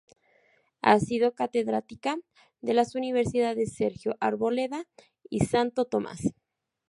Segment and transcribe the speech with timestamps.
[0.81, 2.17] Ha sido catedrática
[2.61, 4.87] de las universidades Sergio Arboleda
[5.29, 6.33] y Santo Tomás.